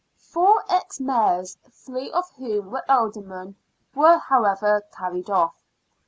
[0.31, 3.53] Four ex Mayors, three of whom were Aldermen,
[3.93, 5.53] were, however, carried off.